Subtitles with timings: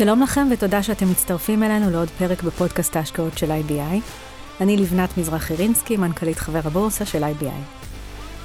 [0.00, 4.00] שלום לכם ותודה שאתם מצטרפים אלינו לעוד פרק בפודקאסט ההשקעות של IBI.
[4.60, 7.84] אני לבנת מזרחי רינסקי, מנכ"לית חבר הבורסה של IBI.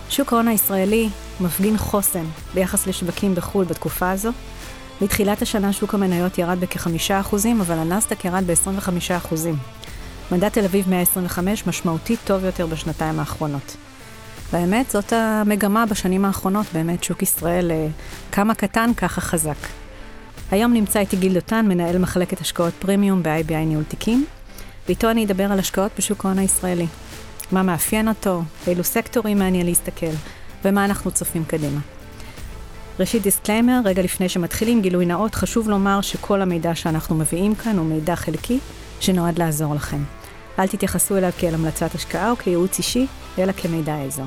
[0.10, 1.10] שוק ההון הישראלי
[1.40, 4.30] מפגין חוסן ביחס לשווקים בחו"ל בתקופה הזו.
[5.02, 9.36] מתחילת השנה שוק המניות ירד בכ-5%, אבל הנסדק ירד ב-25%.
[10.32, 13.78] מדד תל אביב 125 משמעותית טוב יותר בשנתיים האחרונות.
[14.52, 17.88] והאמת, זאת המגמה בשנים האחרונות, באמת שוק ישראל אה,
[18.32, 19.85] כמה קטן, ככה חזק.
[20.52, 24.26] היום נמצא איתי גיל דותן, מנהל מחלקת השקעות פרימיום ב-IBI ניהול תיקים,
[24.88, 26.88] ואיתו אני אדבר על השקעות בשוק ההון הישראלי.
[27.52, 30.12] מה מאפיין אותו, באילו סקטורים מעניין להסתכל,
[30.66, 31.80] ומה אנחנו צופים קדימה.
[33.00, 37.86] ראשית disclaimer, רגע לפני שמתחילים, גילוי נאות, חשוב לומר שכל המידע שאנחנו מביאים כאן הוא
[37.86, 38.60] מידע חלקי,
[39.00, 40.04] שנועד לעזור לכם.
[40.60, 43.08] אל תתייחסו אליו כאל המלצת השקעה או כייעוץ אישי,
[43.40, 44.24] אלא כמידע עזר.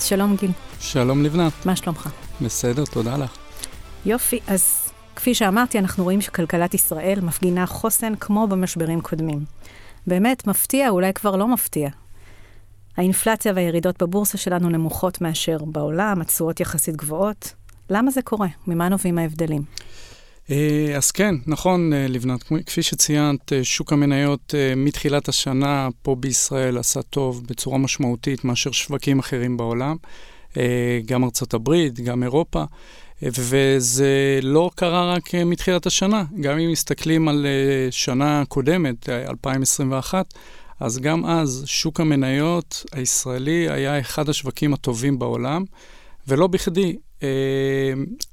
[0.00, 0.50] שלום גיל.
[0.80, 1.52] שלום לבנת.
[1.66, 2.08] מה שלומך?
[2.40, 3.30] בסדר, תודה לך.
[4.06, 4.89] יופי, אז
[5.20, 9.44] כפי שאמרתי, אנחנו רואים שכלכלת ישראל מפגינה חוסן כמו במשברים קודמים.
[10.06, 11.88] באמת מפתיע, אולי כבר לא מפתיע.
[12.96, 17.54] האינפלציה והירידות בבורסה שלנו נמוכות מאשר בעולם, התשואות יחסית גבוהות.
[17.90, 18.48] למה זה קורה?
[18.66, 19.62] ממה נובעים ההבדלים?
[20.50, 22.42] אה, אז כן, נכון, אה, לבנת.
[22.66, 29.18] כפי שציינת, אה, שוק המניות מתחילת השנה פה בישראל עשה טוב בצורה משמעותית מאשר שווקים
[29.18, 29.96] אחרים בעולם,
[31.06, 32.64] גם ארצות הברית, גם אירופה.
[33.22, 36.24] וזה לא קרה רק מתחילת השנה.
[36.40, 37.46] גם אם מסתכלים על
[37.90, 40.34] שנה קודמת, 2021,
[40.80, 45.64] אז גם אז שוק המניות הישראלי היה אחד השווקים הטובים בעולם,
[46.28, 46.96] ולא בכדי.
[47.20, 47.22] Uh,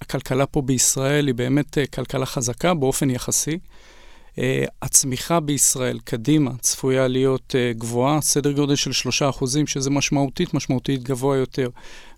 [0.02, 3.58] הכלכלה פה בישראל היא באמת uh, כלכלה חזקה באופן יחסי.
[4.36, 4.40] Uh,
[4.82, 8.92] הצמיחה בישראל קדימה צפויה להיות uh, גבוהה, סדר גודל של
[9.32, 11.70] 3%, שזה משמעותית, משמעותית גבוה יותר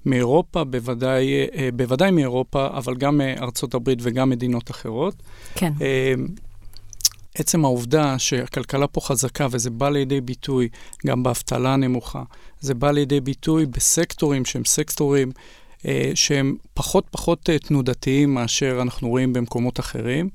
[0.06, 5.16] מאירופה, בוודאי, uh, בוודאי מאירופה, אבל גם מארצות הברית וגם מדינות אחרות.
[5.56, 5.74] כן.
[5.78, 5.82] Uh,
[7.36, 10.70] עצם העובדה שהכלכלה פה חזקה, וזה בא לידי ביטוי
[11.08, 12.24] גם באבטלה הנמוכה,
[12.60, 15.32] זה בא לידי ביטוי בסקטורים שהם סקטורים
[15.86, 20.30] אה, שהם פחות פחות אה, תנודתיים מאשר אנחנו רואים במקומות אחרים.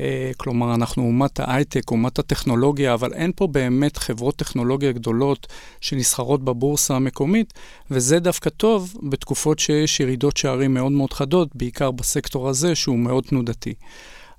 [0.00, 5.46] אה, כלומר, אנחנו אומת ההייטק, אומת הטכנולוגיה, אבל אין פה באמת חברות טכנולוגיה גדולות
[5.80, 7.52] שנסחרות בבורסה המקומית,
[7.90, 13.24] וזה דווקא טוב בתקופות שיש ירידות שערים מאוד מאוד חדות, בעיקר בסקטור הזה שהוא מאוד
[13.24, 13.74] תנודתי.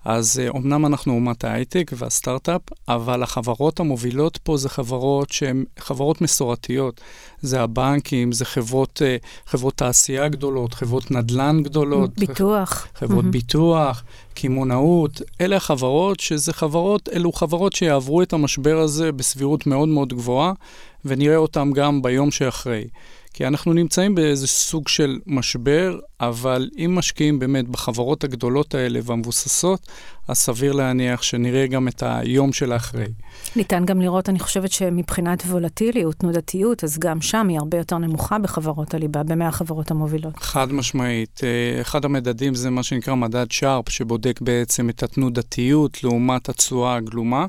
[0.05, 6.21] אז אומנם אה, אנחנו אומת ההייטק והסטארט-אפ, אבל החברות המובילות פה זה חברות שהן חברות
[6.21, 7.01] מסורתיות.
[7.41, 12.19] זה הבנקים, זה חברות, אה, חברות תעשייה גדולות, חברות נדל"ן גדולות.
[12.19, 12.87] ביטוח.
[12.95, 13.27] חברות mm-hmm.
[13.27, 14.03] ביטוח,
[14.33, 15.21] קמעונאות.
[15.41, 20.53] אלה החברות שזה חברות, אלו חברות שיעברו את המשבר הזה בסבירות מאוד מאוד גבוהה,
[21.05, 22.83] ונראה אותם גם ביום שאחרי.
[23.33, 29.87] כי אנחנו נמצאים באיזה סוג של משבר, אבל אם משקיעים באמת בחברות הגדולות האלה והמבוססות,
[30.27, 33.05] אז סביר להניח שנראה גם את היום של האחרי.
[33.55, 38.39] ניתן גם לראות, אני חושבת שמבחינת וולטיליות, תנודתיות, אז גם שם היא הרבה יותר נמוכה
[38.39, 40.37] בחברות הליבה, במאה החברות המובילות.
[40.37, 41.41] חד משמעית.
[41.43, 47.45] אה, אחד המדדים זה מה שנקרא מדד שרפ, שבודק בעצם את התנודתיות לעומת התשואה הגלומה,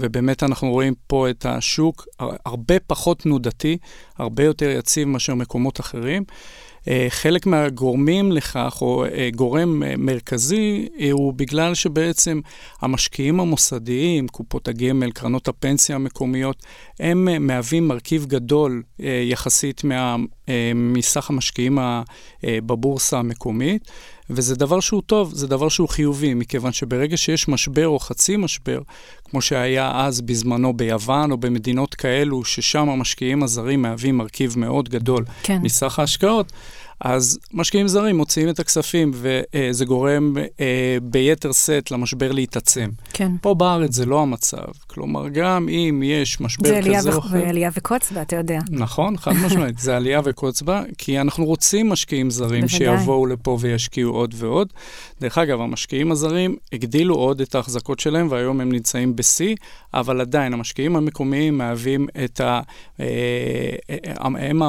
[0.00, 2.06] ובאמת אנחנו רואים פה את השוק
[2.46, 3.78] הרבה פחות תנודתי,
[4.18, 6.24] הרבה יותר יציב מאשר מקומות אחרים.
[6.88, 12.40] אה, חלק מהגורמים לכך, או אה, גורם אה, מרכזי, הוא בגלל שבעצם
[12.80, 16.62] המשקיעים המוסדיים, קופות הגמל, קרנות הפנסיה המקומיות,
[17.00, 20.16] הם מהווים מרכיב גדול יחסית מה,
[20.74, 21.78] מסך המשקיעים
[22.42, 23.90] בבורסה המקומית.
[24.30, 28.80] וזה דבר שהוא טוב, זה דבר שהוא חיובי, מכיוון שברגע שיש משבר או חצי משבר,
[29.30, 35.24] כמו שהיה אז בזמנו ביוון או במדינות כאלו, ששם המשקיעים הזרים מהווים מרכיב מאוד גדול
[35.42, 35.58] כן.
[35.62, 36.52] מסך ההשקעות,
[37.00, 42.90] אז משקיעים זרים מוציאים את הכספים, וזה גורם אה, ביתר שאת למשבר להתעצם.
[43.12, 43.32] כן.
[43.40, 44.64] פה בארץ זה לא המצב.
[44.86, 47.28] כלומר, גם אם יש משבר כזה או אחר...
[47.28, 48.58] זה עלייה וקוץ בה, אתה יודע.
[48.70, 52.78] נכון, חד משמעית, זה עלייה וקוץ בה, כי אנחנו רוצים משקיעים זרים בוודאי.
[52.78, 54.72] שיבואו לפה וישקיעו עוד ועוד.
[55.20, 59.54] דרך אגב, המשקיעים הזרים הגדילו עוד את ההחזקות שלהם, והיום הם נמצאים בשיא,
[59.94, 62.60] אבל עדיין, המשקיעים המקומיים מהווים את ה...
[63.00, 63.06] אה,
[63.90, 64.62] אה, הם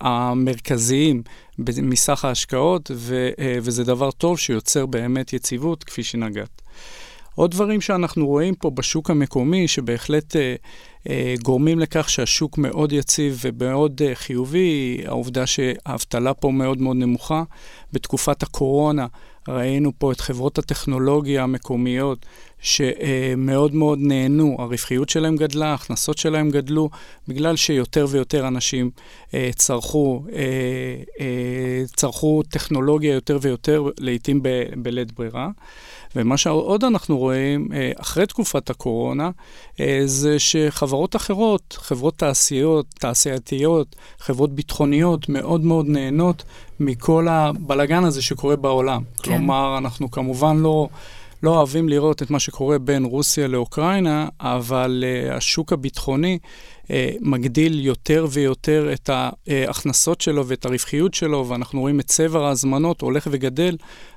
[0.00, 1.21] המרכזיים
[1.58, 3.28] מסך ההשקעות, ו,
[3.62, 6.62] וזה דבר טוב שיוצר באמת יציבות, כפי שנגעת.
[7.34, 10.54] עוד דברים שאנחנו רואים פה בשוק המקומי, שבהחלט אה,
[11.08, 17.42] אה, גורמים לכך שהשוק מאוד יציב ומאוד אה, חיובי, העובדה שהאבטלה פה מאוד מאוד נמוכה.
[17.92, 19.06] בתקופת הקורונה
[19.48, 22.26] ראינו פה את חברות הטכנולוגיה המקומיות
[22.60, 26.90] שמאוד מאוד נהנו, הרווחיות שלהם גדלה, ההכנסות שלהם גדלו,
[27.28, 28.90] בגלל שיותר ויותר אנשים
[29.34, 30.38] אה, צרכו, אה,
[31.20, 34.42] אה, צרכו טכנולוגיה יותר ויותר, לעיתים
[34.76, 35.48] בלית ברירה.
[36.16, 39.30] ומה שעוד אנחנו רואים, אה, אחרי תקופת הקורונה,
[39.80, 46.44] אה, זה שחברות אחרות, חברות תעשיות, תעשייתיות, חברות ביטחוניות, מאוד מאוד נהנות
[46.80, 49.02] מכל הבלגן הזה שקורה בעולם.
[49.02, 49.22] כן.
[49.22, 50.88] כלומר, אנחנו כמובן לא...
[51.42, 56.38] לא אוהבים לראות את מה שקורה בין רוסיה לאוקראינה, אבל uh, השוק הביטחוני
[56.82, 56.88] uh,
[57.20, 63.28] מגדיל יותר ויותר את ההכנסות שלו ואת הרווחיות שלו, ואנחנו רואים את צבר ההזמנות הולך
[63.30, 63.76] וגדל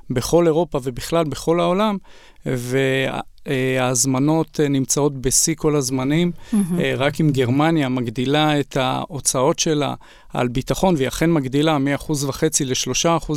[0.10, 1.98] בכל אירופה ובכלל בכל העולם,
[2.46, 6.32] וההזמנות אה, נמצאות בשיא כל הזמנים.
[6.32, 6.56] Mm-hmm.
[6.98, 9.94] רק אם גרמניה מגדילה את ההוצאות שלה
[10.34, 13.32] על ביטחון, והיא אכן מגדילה מ-1.5% ל-3%,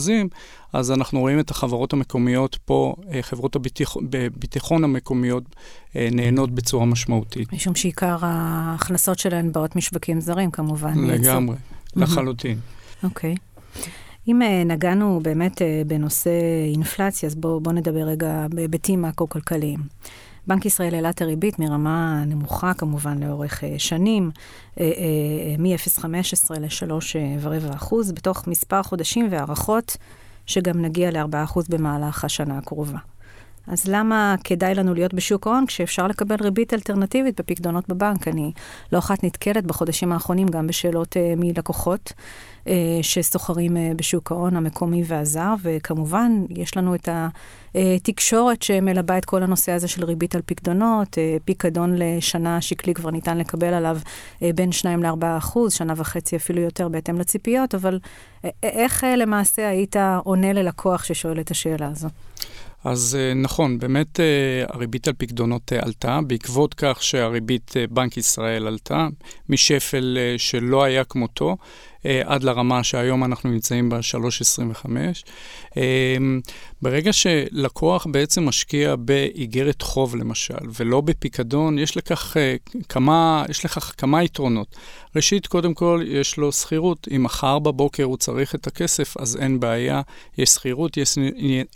[0.73, 5.45] אז אנחנו רואים את החברות המקומיות פה, אה, חברות הביטחון המקומיות,
[5.95, 7.53] נהנות בצורה משמעותית.
[7.53, 11.05] משום שעיקר ההכנסות שלהן באות משווקים זרים, כמובן.
[11.05, 11.57] לגמרי,
[11.97, 12.59] לחלוטין.
[13.03, 13.35] אוקיי.
[13.35, 14.08] Okay.
[14.29, 16.31] אם אה, נגענו באמת אה, בנושא
[16.73, 19.81] אינפלציה, אז בואו בוא נדבר רגע בהיבטים מקרו-כלכליים.
[20.47, 24.31] בנק ישראל העלה את הריבית מרמה נמוכה כמובן לאורך אה, שנים,
[25.59, 26.05] מ-0.15
[26.61, 29.97] ל-3.25 בתוך מספר חודשים והערכות
[30.47, 32.99] שגם נגיע ל-4 במהלך השנה הקרובה.
[33.67, 38.29] אז למה כדאי לנו להיות בשוק ההון כשאפשר לקבל ריבית אלטרנטיבית בפקדונות בבנק?
[38.29, 38.53] אני
[38.93, 42.13] לא אחת נתקלת בחודשים האחרונים גם בשאלות מלקוחות
[43.03, 47.09] שסוחרים uh, בשוק ההון המקומי והזר, וכמובן, יש לנו את
[47.75, 53.11] התקשורת שמלבה את כל הנושא הזה של ריבית על פקדונות, uh, פיקדון לשנה שקלי כבר
[53.11, 53.99] ניתן לקבל עליו
[54.55, 57.99] בין 2 ל-4 אחוז, שנה וחצי אפילו יותר בהתאם לציפיות, אבל
[58.63, 62.09] איך למעשה היית עונה ללקוח ששואל את השאלה הזו?
[62.85, 68.67] אז אה, נכון, באמת אה, הריבית על פקדונות אה, עלתה, בעקבות כך שהריבית בנק ישראל
[68.67, 69.09] עלתה,
[69.49, 71.57] משפל שלא היה כמותו,
[72.05, 74.89] עד לרמה שהיום אנחנו נמצאים ב-3.25.
[76.83, 82.37] ברגע שלקוח בעצם משקיע באיגרת חוב למשל, ולא בפיקדון, יש לכך
[82.89, 84.77] כמה, יש לכך כמה יתרונות.
[85.17, 87.09] ראשית, קודם כל, יש לו שכירות.
[87.17, 90.03] אם מחר בבוקר הוא צריך את הכסף, אז אין בעיה,
[90.39, 91.19] יש שכירות, יש,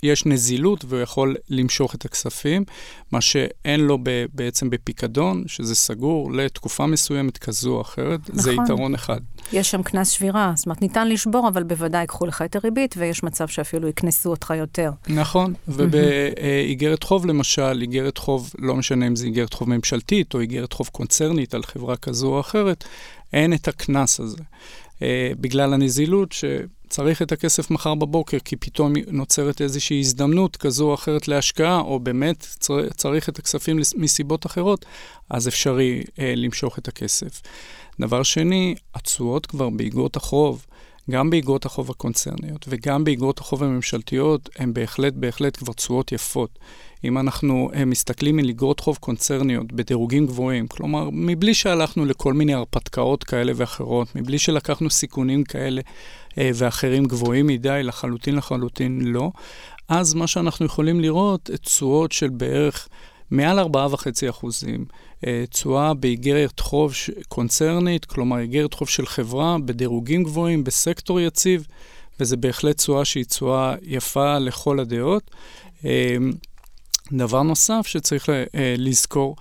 [0.03, 2.65] יש נזילות, והוא יכול למשוך את הכספים,
[3.13, 8.41] מה שאין לו ב, בעצם בפיקדון, שזה סגור לתקופה מסוימת כזו או אחרת, נכון.
[8.41, 9.21] זה יתרון אחד.
[9.53, 13.23] יש שם קנס שבירה, זאת אומרת, ניתן לשבור, אבל בוודאי ייקחו לך את הריבית, ויש
[13.23, 14.91] מצב שאפילו יקנסו אותך יותר.
[15.09, 20.73] נכון, ובאיגרת חוב למשל, איגרת חוב, לא משנה אם זה איגרת חוב ממשלתית או איגרת
[20.73, 22.85] חוב קונצרנית על חברה כזו או אחרת,
[23.33, 24.37] אין את הקנס הזה.
[24.37, 25.05] Uh,
[25.41, 26.33] בגלל הנזילות
[26.93, 32.01] שצריך את הכסף מחר בבוקר, כי פתאום נוצרת איזושהי הזדמנות כזו או אחרת להשקעה, או
[32.01, 34.85] באמת צר, צריך את הכספים מסיבות אחרות,
[35.31, 37.43] אז אפשרי uh, למשוך את הכסף.
[38.01, 40.67] דבר שני, התשואות כבר באגרות החוב,
[41.11, 46.59] גם באגרות החוב הקונצרניות וגם באגרות החוב הממשלתיות, הן בהחלט, בהחלט כבר תשואות יפות.
[47.05, 52.55] אם אנחנו אה, מסתכלים על אגרות חוב קונצרניות בדירוגים גבוהים, כלומר, מבלי שהלכנו לכל מיני
[52.55, 55.81] הרפתקאות כאלה ואחרות, מבלי שלקחנו סיכונים כאלה
[56.39, 59.31] אה, ואחרים גבוהים מדי, לחלוטין לחלוטין לא,
[59.89, 62.89] אז מה שאנחנו יכולים לראות, תשואות של בערך
[63.31, 64.85] מעל 4.5 אחוזים,
[65.27, 66.95] אה, תשואה באיגרת חוב
[67.29, 71.67] קונצרנית, כלומר איגרת חוב של חברה בדירוגים גבוהים, בסקטור יציב,
[72.21, 75.31] וזה בהחלט תשואה שהיא תשואה יפה לכל הדעות.
[77.13, 78.33] דבר נוסף שצריך uh,
[78.79, 79.37] לזכור,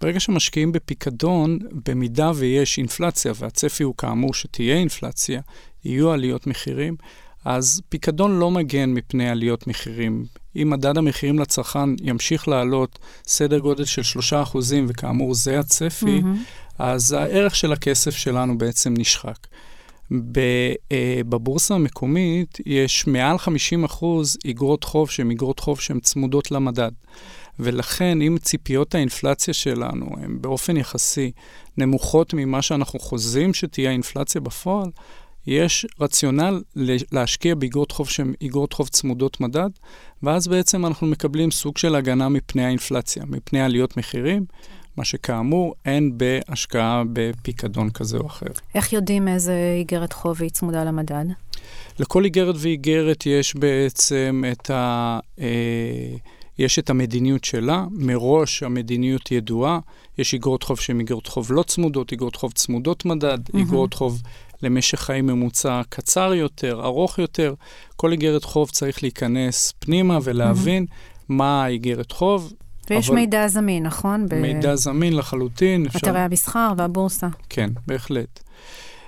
[0.00, 1.58] ברגע שמשקיעים בפיקדון,
[1.88, 5.40] במידה ויש אינפלציה, והצפי הוא כאמור שתהיה אינפלציה,
[5.84, 6.96] יהיו עליות מחירים,
[7.44, 10.24] אז פיקדון לא מגן מפני עליות מחירים.
[10.56, 14.02] אם מדד המחירים לצרכן ימשיך לעלות סדר גודל של
[14.52, 14.56] 3%,
[14.88, 16.78] וכאמור זה הצפי, mm-hmm.
[16.78, 19.46] אז הערך של הכסף שלנו בעצם נשחק.
[20.12, 26.92] אה, בבורסה המקומית יש מעל 50 אחוז איגרות חוב שהן איגרות חוב שהן צמודות למדד.
[27.58, 31.32] ולכן, אם ציפיות האינפלציה שלנו הן באופן יחסי
[31.78, 34.90] נמוכות ממה שאנחנו חוזים שתהיה האינפלציה בפועל,
[35.46, 36.62] יש רציונל
[37.12, 39.70] להשקיע באיגרות חוב שהן איגרות חוב צמודות מדד,
[40.22, 44.44] ואז בעצם אנחנו מקבלים סוג של הגנה מפני האינפלציה, מפני עליות מחירים.
[44.96, 48.46] מה שכאמור אין בהשקעה בפיקדון כזה או אחר.
[48.74, 51.24] איך יודעים איזה איגרת חוב היא צמודה למדד?
[51.98, 55.18] לכל איגרת ואיגרת יש בעצם את ה...
[55.40, 56.16] אה,
[56.58, 59.78] יש את המדיניות שלה, מראש המדיניות ידועה,
[60.18, 63.58] יש איגרות חוב שהן איגרות חוב לא צמודות, איגרות חוב צמודות מדד, mm-hmm.
[63.58, 64.22] איגרות חוב
[64.62, 67.54] למשך חיים ממוצע קצר יותר, ארוך יותר.
[67.96, 71.24] כל איגרת חוב צריך להיכנס פנימה ולהבין mm-hmm.
[71.28, 72.52] מה האיגרת חוב,
[72.90, 73.14] ויש אבל...
[73.14, 74.26] מידע זמין, נכון?
[74.40, 75.86] מידע זמין לחלוטין.
[75.86, 75.98] אפשר...
[75.98, 77.28] אתרי המסחר והבורסה.
[77.48, 78.40] כן, בהחלט.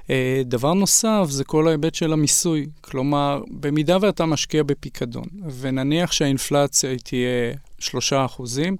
[0.06, 0.10] Uh,
[0.44, 2.66] דבר נוסף זה כל ההיבט של המיסוי.
[2.80, 5.24] כלומר, במידה ואתה משקיע בפיקדון,
[5.60, 8.76] ונניח שהאינפלציה היא תהיה 3 אחוזים,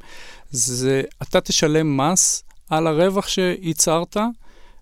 [0.50, 4.17] זה אתה תשלם מס על הרווח שייצרת,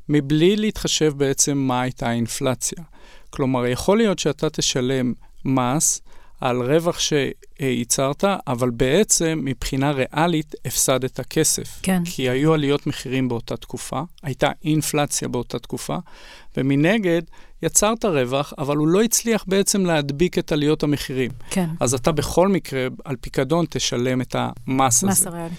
[0.08, 2.84] מבלי להתחשב בעצם מה הייתה האינפלציה.
[3.30, 5.12] כלומר, יכול להיות שאתה תשלם
[5.44, 6.00] מס
[6.40, 11.78] על רווח שייצרת, אבל בעצם מבחינה ריאלית הפסדת כסף.
[11.82, 12.02] כן.
[12.04, 15.96] כי היו עליות מחירים באותה תקופה, הייתה אינפלציה באותה תקופה,
[16.56, 17.22] ומנגד
[17.62, 21.30] יצרת רווח, אבל הוא לא הצליח בעצם להדביק את עליות המחירים.
[21.50, 21.70] כן.
[21.80, 25.12] אז אתה בכל מקרה, על פיקדון, תשלם את המס הזה.
[25.12, 25.54] מס הריאלי.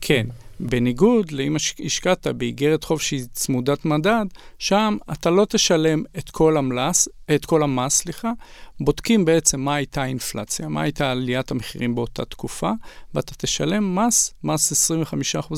[0.00, 0.26] כן.
[0.62, 4.24] בניגוד לאם השקעת באיגרת חוב שהיא צמודת מדד,
[4.58, 8.32] שם אתה לא תשלם את כל, המלס, את כל המס, סליחה,
[8.80, 12.70] בודקים בעצם מה הייתה האינפלציה, מה הייתה עליית המחירים באותה תקופה,
[13.14, 15.54] ואתה תשלם מס, מס 25%,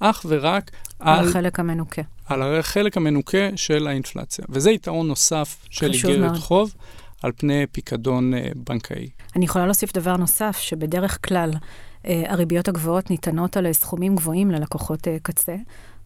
[0.00, 1.18] אך ורק על...
[1.18, 2.02] על החלק המנוקה.
[2.26, 4.44] על החלק המנוקה של האינפלציה.
[4.48, 6.74] וזה יתרון נוסף של איגרת חוב.
[7.22, 9.08] על פני פיקדון בנקאי.
[9.36, 11.58] אני יכולה להוסיף דבר נוסף, שבדרך כלל אה,
[12.04, 15.56] הריביות הגבוהות ניתנות על סכומים גבוהים ללקוחות אה, קצה,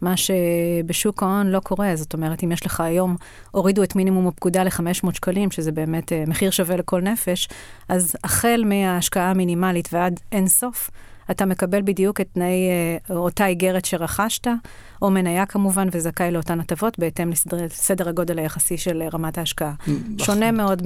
[0.00, 1.96] מה שבשוק ההון לא קורה.
[1.96, 3.16] זאת אומרת, אם יש לך היום,
[3.50, 7.48] הורידו את מינימום הפקודה ל-500 שקלים, שזה באמת אה, מחיר שווה לכל נפש,
[7.88, 10.90] אז החל מההשקעה המינימלית ועד אין סוף,
[11.30, 12.68] אתה מקבל בדיוק את תנאי
[13.10, 14.46] אותה איגרת שרכשת,
[15.02, 19.72] או מניה כמובן, וזכאי לאותן הטבות בהתאם לסדר הגודל היחסי של רמת ההשקעה.
[20.18, 20.82] שונה מאוד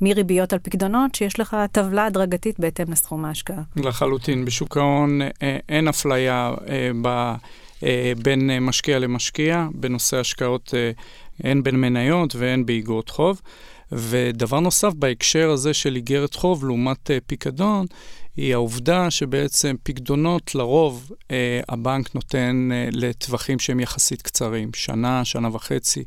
[0.00, 3.62] מריביות על פקדונות, שיש לך טבלה הדרגתית בהתאם לסכום ההשקעה.
[3.76, 4.44] לחלוטין.
[4.44, 5.20] בשוק ההון
[5.68, 6.54] אין אפליה
[7.02, 7.32] ב...
[8.22, 10.74] בין משקיע למשקיע, בנושא השקעות
[11.44, 13.40] הן בין מניות והן באיגרות חוב.
[13.92, 17.86] ודבר נוסף בהקשר הזה של איגרת חוב לעומת פיקדון,
[18.38, 25.48] היא העובדה שבעצם פקדונות לרוב אה, הבנק נותן אה, לטווחים שהם יחסית קצרים, שנה, שנה
[25.52, 26.04] וחצי,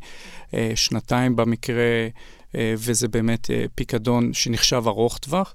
[0.53, 2.07] אה, שנתיים במקרה,
[2.55, 5.53] אה, וזה באמת אה, פיקדון שנחשב ארוך טווח.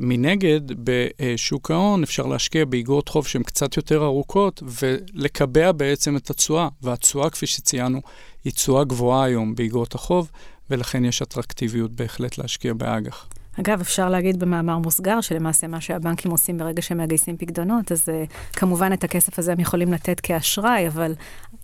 [0.00, 6.68] מנגד, בשוק ההון אפשר להשקיע באגרות חוב שהן קצת יותר ארוכות ולקבע בעצם את התשואה,
[6.82, 8.00] והתשואה, כפי שציינו,
[8.44, 10.30] היא תשואה גבוהה היום באגרות החוב,
[10.70, 13.28] ולכן יש אטרקטיביות בהחלט להשקיע באג"ח.
[13.60, 18.52] אגב, אפשר להגיד במאמר מוסגר, שלמעשה מה שהבנקים עושים ברגע שהם מגייסים פקדונות, אז uh,
[18.52, 21.14] כמובן את הכסף הזה הם יכולים לתת כאשראי, אבל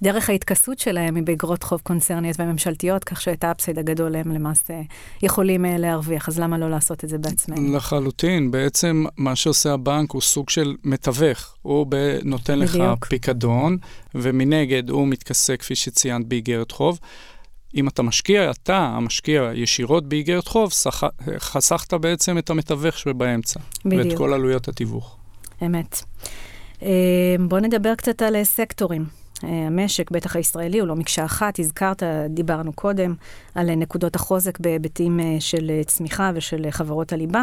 [0.03, 4.75] דרך ההתכסות שלהם היא באגרות חוב קונצרניות וממשלתיות, כך שאת האפסייד הגדול הם למעשה
[5.23, 7.77] יכולים uh, להרוויח, אז למה לא לעשות את זה בעצמנו?
[7.77, 11.55] לחלוטין, בעצם מה שעושה הבנק הוא סוג של מתווך.
[11.63, 13.03] הוא ב- נותן בדיוק.
[13.03, 13.77] לך פיקדון,
[14.15, 16.99] ומנגד הוא מתכסה, כפי שציינת, באיגרת חוב.
[17.75, 21.03] אם אתה משקיע, אתה, המשקיע, ישירות באיגרת חוב, שח...
[21.39, 23.61] חסכת בעצם את המתווך שבאמצע.
[23.85, 24.07] בדיוק.
[24.07, 25.17] ואת כל עלויות התיווך.
[25.67, 26.03] אמת.
[26.83, 26.89] אה,
[27.49, 29.05] בואו נדבר קצת על סקטורים.
[29.45, 31.59] אה, המשק, בטח הישראלי, הוא לא מקשה אחת.
[31.59, 33.15] הזכרת, דיברנו קודם,
[33.55, 37.43] על נקודות החוזק בהיבטים אה, של צמיחה ושל חברות הליבה.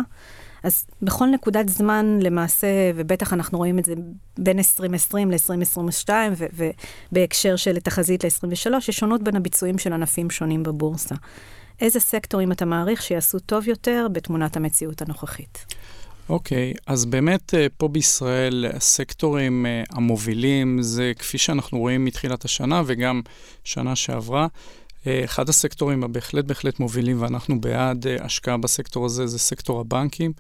[0.63, 3.93] אז בכל נקודת זמן, למעשה, ובטח אנחנו רואים את זה
[4.37, 6.09] בין 2020 ל-2022,
[7.11, 11.15] ובהקשר של תחזית ל-2023, יש שונות בין הביצועים של ענפים שונים בבורסה.
[11.81, 15.65] איזה סקטורים אתה מעריך שיעשו טוב יותר בתמונת המציאות הנוכחית?
[16.29, 22.45] אוקיי, okay, אז באמת אה, פה בישראל הסקטורים אה, המובילים זה כפי שאנחנו רואים מתחילת
[22.45, 23.21] השנה וגם
[23.63, 24.47] שנה שעברה,
[25.07, 30.33] אחד הסקטורים הבהחלט בהחלט מובילים, ואנחנו בעד אה, השקעה בסקטור הזה, זה סקטור הבנקים.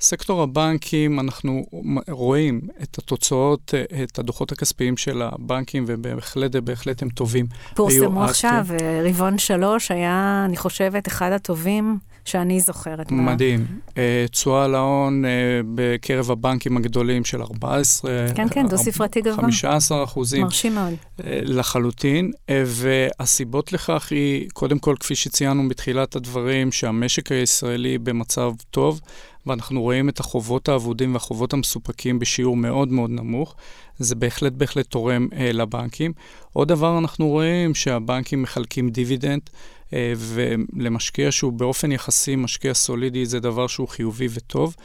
[0.00, 1.66] סקטור הבנקים, אנחנו
[2.08, 7.46] רואים את התוצאות, אה, את הדוחות הכספיים של הבנקים, ובהחלט, בהחלט הם טובים.
[7.74, 8.66] פורסמו עכשיו,
[9.04, 11.98] רבעון שלוש היה, אני חושבת, אחד הטובים.
[12.24, 13.12] שאני זוכרת.
[13.12, 13.66] מדהים.
[13.98, 15.30] אה, תשואה להון אה,
[15.74, 19.36] בקרב הבנקים הגדולים של 14, כן, כן, דו-ספרתי גבוה.
[19.36, 20.42] 15 אחוזים.
[20.42, 20.94] מרשים מאוד.
[21.24, 22.32] אה, לחלוטין,
[22.66, 29.00] והסיבות לכך היא, קודם כל, כפי שציינו בתחילת הדברים, שהמשק הישראלי במצב טוב.
[29.46, 33.54] ואנחנו רואים את החובות האבודים והחובות המסופקים בשיעור מאוד מאוד נמוך.
[33.98, 36.12] זה בהחלט בהחלט תורם אה, לבנקים.
[36.52, 39.83] עוד דבר, אנחנו רואים שהבנקים מחלקים דיבידנד, אה,
[40.16, 44.76] ולמשקיע שהוא באופן יחסי משקיע סולידי זה דבר שהוא חיובי וטוב.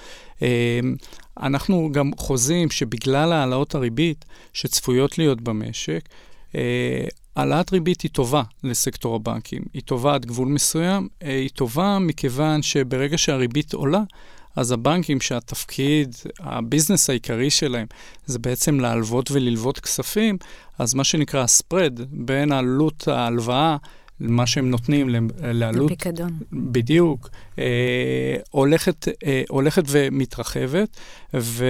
[0.42, 0.80] אה,
[1.40, 6.10] אנחנו גם חוזים שבגלל העלאות הריבית שצפויות להיות במשק,
[6.56, 9.62] אה, העלאת ריבית היא טובה לסקטור הבנקים.
[9.74, 14.02] היא טובה עד גבול מסוים, היא טובה מכיוון שברגע שהריבית עולה,
[14.56, 17.88] אז הבנקים שהתפקיד, הביזנס העיקרי שלהם,
[18.26, 20.38] זה בעצם להלוות וללוות כספים,
[20.80, 23.78] אז מה שנקרא הספרד בין עלות ההלוואה
[24.20, 25.10] מה שהם נותנים
[25.42, 25.92] לעלות...
[25.92, 26.32] לפיקדון.
[26.54, 27.30] בדיוק,
[28.52, 30.98] הולכת, אה, הולכת ומתרחבת,
[31.34, 31.66] ו,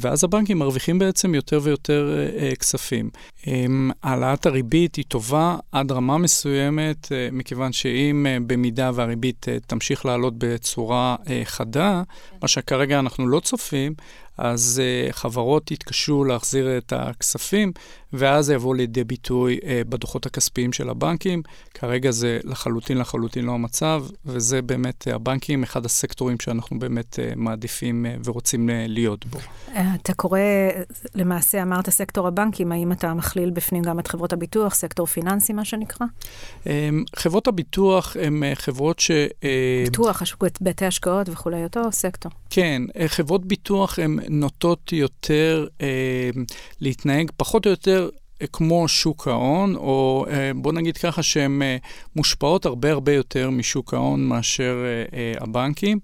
[0.00, 3.10] ואז הבנקים מרוויחים בעצם יותר ויותר אה, כספים.
[3.48, 3.64] אה,
[4.02, 10.06] העלאת הריבית היא טובה עד רמה מסוימת, אה, מכיוון שאם אה, במידה והריבית אה, תמשיך
[10.06, 12.02] לעלות בצורה אה, חדה,
[12.42, 13.94] מה שכרגע אנחנו לא צופים,
[14.38, 17.72] אז uh, חברות יתקשו להחזיר את הכספים,
[18.12, 21.42] ואז זה יבוא לידי ביטוי uh, בדוחות הכספיים של הבנקים.
[21.74, 27.36] כרגע זה לחלוטין לחלוטין לא המצב, וזה באמת, uh, הבנקים, אחד הסקטורים שאנחנו באמת uh,
[27.36, 29.38] מעדיפים uh, ורוצים uh, להיות בו.
[29.94, 30.40] אתה קורא,
[31.14, 35.64] למעשה אמרת סקטור הבנקים, האם אתה מכליל בפנים גם את חברות הביטוח, סקטור פיננסי, מה
[35.64, 36.06] שנקרא?
[36.64, 36.66] Um,
[37.16, 39.10] חברות הביטוח הן חברות ש...
[39.84, 40.22] ביטוח,
[40.60, 42.32] בתי השקעות וכולי, אותו סקטור.
[42.50, 46.30] כן, חברות ביטוח הן נוטות יותר אה,
[46.80, 51.76] להתנהג פחות או יותר אה, כמו שוק ההון, או אה, בוא נגיד ככה שהן אה,
[52.16, 54.76] מושפעות הרבה הרבה יותר משוק ההון מאשר
[55.12, 55.98] אה, הבנקים.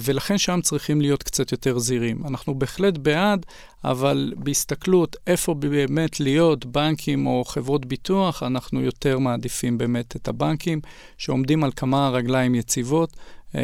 [0.00, 2.26] ולכן שם צריכים להיות קצת יותר זהירים.
[2.26, 3.46] אנחנו בהחלט בעד,
[3.84, 10.80] אבל בהסתכלות איפה באמת להיות בנקים או חברות ביטוח, אנחנו יותר מעדיפים באמת את הבנקים
[11.18, 13.16] שעומדים על כמה רגליים יציבות.
[13.54, 13.60] אה,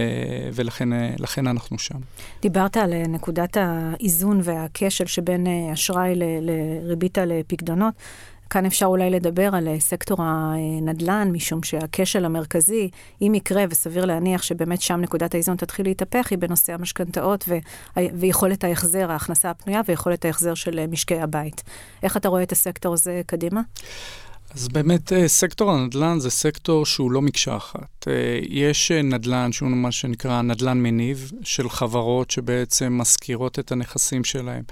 [0.53, 1.99] ולכן אנחנו שם.
[2.43, 7.95] דיברת על אה, נקודת האיזון והכשל שבין אשראי לריבית על פקדונות.
[8.51, 12.91] כאן אפשר אולי לדבר על אה, סקטור הנדל"ן, משום שהכשל המרכזי,
[13.23, 18.65] אם יקרה, וסביר להניח שבאמת שם נקודת האיזון תתחיל להתהפך, היא בנושא המשכנתאות ו- ויכולת
[18.65, 21.63] ההחזר, ההכנסה הפנויה ויכולת ההחזר של אה, משקי הבית.
[22.03, 23.61] איך אתה רואה את הסקטור הזה קדימה?
[24.55, 28.09] אז באמת אה, סקטור הנדל"ן זה סקטור שהוא לא מקשה אחת.
[28.09, 34.25] אה, יש אה, נדל"ן שהוא מה שנקרא נדל"ן מניב, של חברות שבעצם משכירות את הנכסים
[34.25, 34.63] שלהם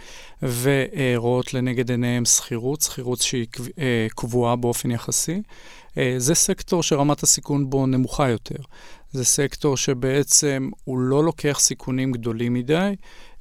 [0.43, 3.47] ורואות לנגד עיניהם שכירות, שכירות שהיא
[4.17, 5.43] קבועה באופן יחסי.
[6.17, 8.63] זה סקטור שרמת הסיכון בו נמוכה יותר.
[9.13, 12.95] זה סקטור שבעצם הוא לא לוקח סיכונים גדולים מדי.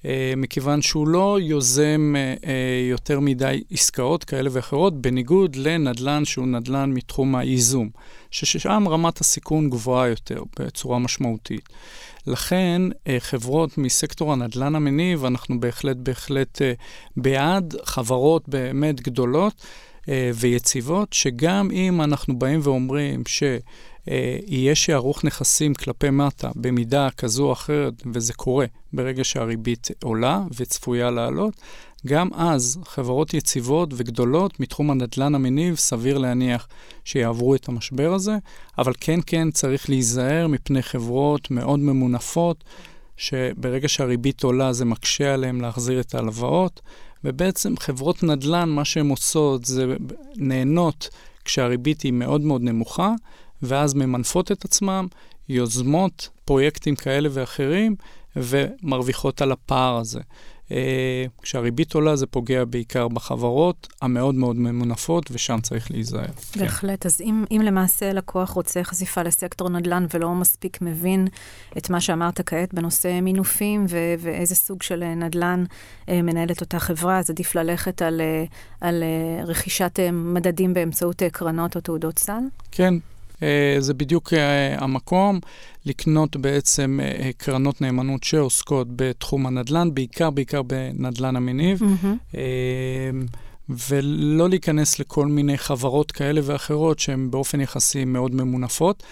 [0.08, 6.48] אה, מכיוון שהוא לא יוזם אה, אה, יותר מדי עסקאות כאלה ואחרות, בניגוד לנדל"ן שהוא
[6.48, 7.90] נדל"ן מתחום הייזום,
[8.32, 11.70] ששם רמת הסיכון גבוהה יותר בצורה משמעותית.
[12.28, 12.82] לכן,
[13.20, 16.62] חברות מסקטור הנדל"ן המניב, אנחנו בהחלט בהחלט
[17.18, 19.66] בעד חברות באמת גדולות
[20.36, 23.44] ויציבות, שגם אם אנחנו באים ואומרים ש...
[24.12, 30.42] אה, יהיה שערוך נכסים כלפי מטה במידה כזו או אחרת, וזה קורה ברגע שהריבית עולה
[30.58, 31.54] וצפויה לעלות,
[32.08, 36.68] גם אז חברות יציבות וגדולות מתחום הנדל"ן המניב, סביר להניח
[37.06, 38.38] שיעברו את המשבר הזה,
[38.78, 42.64] אבל כן, כן צריך להיזהר מפני חברות מאוד ממונפות,
[43.18, 46.82] שברגע שהריבית עולה זה מקשה עליהן להחזיר את ההלוואות,
[47.24, 49.96] ובעצם חברות נדל"ן, מה שהן עושות זה
[50.36, 51.10] נהנות
[51.46, 53.14] כשהריבית היא מאוד מאוד נמוכה,
[53.62, 55.08] ואז ממנפות את עצמם,
[55.50, 57.96] יוזמות פרויקטים כאלה ואחרים,
[58.36, 60.20] ומרוויחות על הפער הזה.
[60.72, 66.28] אה, כשהריבית עולה זה פוגע בעיקר בחברות המאוד מאוד ממונפות, ושם צריך להיזהר.
[66.52, 66.60] כן.
[66.60, 67.02] בהחלט.
[67.02, 67.10] כן.
[67.10, 71.28] אז אם, אם למעשה לקוח רוצה חשיפה לסקטור נדל"ן ולא מספיק מבין
[71.78, 75.64] את מה שאמרת כעת בנושא מינופים ו- ואיזה סוג של נדל"ן
[76.10, 78.46] אה, מנהלת אותה חברה, אז עדיף ללכת על, אה,
[78.82, 79.04] על
[79.46, 82.42] רכישת מדדים באמצעות קרנות או תעודות סל?
[82.72, 82.94] כן.
[83.44, 85.40] אה, זה בדיוק אה, המקום
[85.86, 91.82] לקנות בעצם אה, קרנות נאמנות שעוסקות בתחום הנדל"ן, בעיקר, בעיקר בנדל"ן המניב.
[91.82, 92.38] Mm-hmm.
[93.90, 99.04] ולא להיכנס לכל מיני חברות כאלה ואחרות שהן באופן יחסי מאוד ממונפות.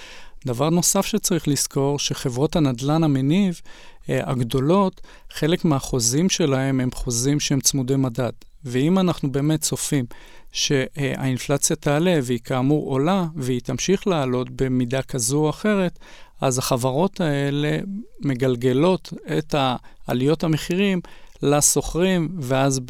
[0.45, 3.61] דבר נוסף שצריך לזכור, שחברות הנדל"ן המניב
[4.09, 8.31] הגדולות, חלק מהחוזים שלהם הם חוזים שהם צמודי מדד.
[8.65, 10.05] ואם אנחנו באמת צופים
[10.51, 15.99] שהאינפלציה תעלה, והיא כאמור עולה, והיא תמשיך לעלות במידה כזו או אחרת,
[16.41, 17.77] אז החברות האלה
[18.21, 19.55] מגלגלות את
[20.07, 21.01] עליות המחירים
[21.41, 22.81] לסוחרים, ואז.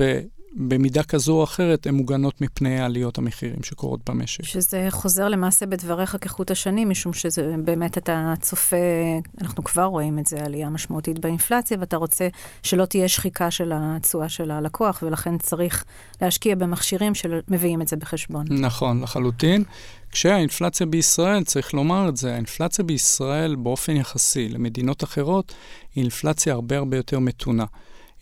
[0.55, 4.43] במידה כזו או אחרת, הן מוגנות מפני עליות המחירים שקורות במשק.
[4.43, 8.75] שזה חוזר למעשה בדבריך כחוט השני, משום שזה באמת אתה צופה,
[9.41, 12.27] אנחנו כבר רואים את זה, עלייה משמעותית באינפלציה, ואתה רוצה
[12.63, 15.85] שלא תהיה שחיקה של התשואה של הלקוח, ולכן צריך
[16.21, 18.45] להשקיע במכשירים שמביאים את זה בחשבון.
[18.49, 19.63] נכון, לחלוטין.
[20.11, 25.53] כשהאינפלציה בישראל, צריך לומר את זה, האינפלציה בישראל באופן יחסי למדינות אחרות,
[25.95, 27.65] היא אינפלציה הרבה הרבה יותר מתונה.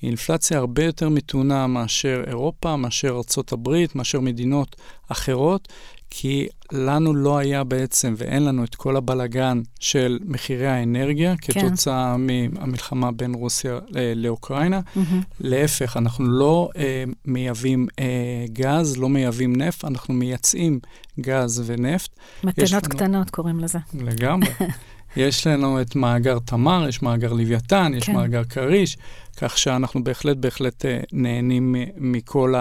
[0.03, 4.75] היא אינפלציה הרבה יותר מתונה מאשר אירופה, מאשר ארה"ב, מאשר מדינות
[5.07, 5.67] אחרות,
[6.09, 11.67] כי לנו לא היה בעצם, ואין לנו את כל הבלגן של מחירי האנרגיה כן.
[11.67, 14.79] כתוצאה מהמלחמה בין רוסיה אה, לאוקראינה.
[14.79, 14.99] Mm-hmm.
[15.39, 18.05] להפך, אנחנו לא אה, מייבאים אה,
[18.53, 20.79] גז, לא מייבאים נפט, אנחנו מייצאים
[21.19, 22.11] גז ונפט.
[22.43, 22.81] מתנות לנו...
[22.81, 23.79] קטנות קוראים לזה.
[23.93, 24.49] לגמרי.
[25.15, 28.13] יש לנו את מאגר תמר, יש מאגר לוויתן, יש כן.
[28.13, 28.97] מאגר כריש,
[29.37, 32.53] כך שאנחנו בהחלט בהחלט אה, נהנים מכל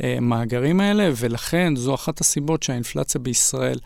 [0.00, 3.78] המאגרים האלה, ולכן זו אחת הסיבות שהאינפלציה בישראל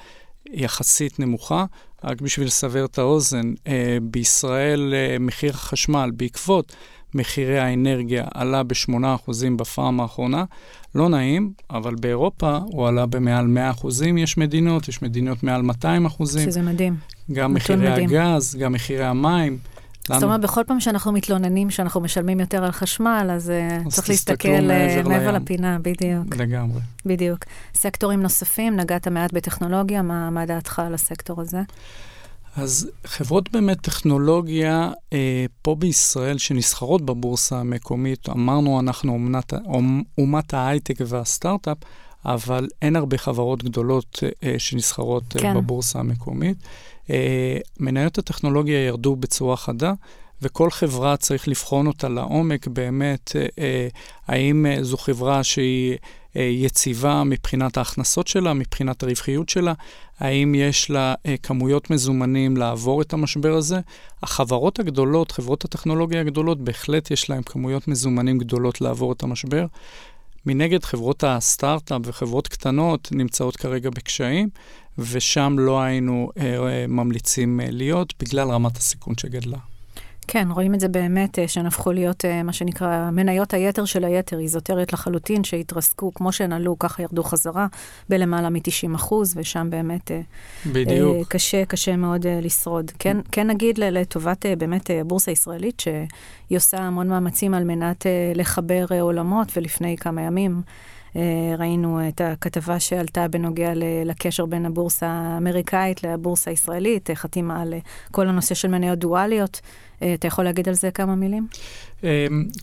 [0.53, 1.65] יחסית נמוכה.
[2.05, 6.73] רק בשביל לסבר את האוזן, אה, בישראל אה, מחיר החשמל בעקבות
[7.15, 10.45] מחירי האנרגיה עלה ב-8% בפעם האחרונה.
[10.95, 13.47] לא נעים, אבל באירופה הוא עלה במעל
[13.83, 13.87] 100%.
[14.19, 15.63] יש מדינות, יש מדינות מעל
[16.09, 16.27] 200%.
[16.27, 16.97] שזה מדהים.
[17.33, 18.11] גם מחירי מדהים.
[18.11, 19.59] הגז, גם מחירי המים.
[20.09, 23.53] זאת אומרת, בכל פעם שאנחנו מתלוננים שאנחנו משלמים יותר על חשמל, אז,
[23.87, 26.37] אז צריך להסתכל מעבר, מעבר לפינה, בדיוק.
[26.37, 26.81] לגמרי.
[27.07, 27.39] בדיוק.
[27.75, 31.61] סקטורים נוספים, נגעת מעט בטכנולוגיה, מה, מה דעתך על הסקטור הזה?
[32.57, 39.53] אז חברות באמת טכנולוגיה אה, פה בישראל שנסחרות בבורסה המקומית, אמרנו אנחנו אומנת,
[40.19, 41.77] אומת ההייטק והסטארט-אפ,
[42.25, 45.47] אבל אין הרבה חברות גדולות אה, שנסחרות כן.
[45.47, 46.57] אה, בבורסה המקומית.
[47.11, 49.93] אה, מניות הטכנולוגיה ירדו בצורה חדה.
[50.43, 53.89] וכל חברה צריך לבחון אותה לעומק באמת, אה, אה,
[54.27, 55.97] האם אה, זו חברה שהיא אה,
[56.35, 59.73] יציבה מבחינת ההכנסות שלה, מבחינת הרווחיות שלה,
[60.19, 63.81] האם יש לה אה, כמויות מזומנים לעבור את המשבר הזה.
[64.23, 69.67] החברות הגדולות, חברות הטכנולוגיה הגדולות, בהחלט יש להן כמויות מזומנים גדולות לעבור את המשבר.
[70.47, 74.49] מנגד, חברות הסטארט-אפ וחברות קטנות נמצאות כרגע בקשיים,
[74.99, 79.59] ושם לא היינו אה, אה, ממליצים אה, להיות בגלל רמת הסיכון שגדלה.
[80.33, 84.05] כן, רואים את זה באמת, אה, שהן הפכו להיות אה, מה שנקרא מניות היתר של
[84.05, 87.67] היתר, איזוטריות לחלוטין, שהתרסקו, כמו שהן עלו, ככה ירדו חזרה
[88.09, 90.21] בלמעלה מ-90 אחוז, ושם באמת אה,
[90.67, 91.29] בדיוק.
[91.29, 92.91] קשה, קשה מאוד לשרוד.
[92.99, 99.49] כן, כן נגיד לטובת באמת הבורסה הישראלית, שהיא עושה המון מאמצים על מנת לחבר עולמות,
[99.57, 100.63] ולפני כמה ימים,
[101.59, 103.73] ראינו את הכתבה שעלתה בנוגע
[104.05, 107.75] לקשר בין הבורסה האמריקאית לבורסה הישראלית, חתימה על
[108.11, 109.61] כל הנושא של מניות דואליות.
[110.15, 111.47] אתה יכול להגיד על זה כמה מילים?